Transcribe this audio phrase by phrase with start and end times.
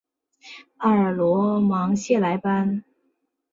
[0.77, 2.83] 阿尔罗芒谢莱班。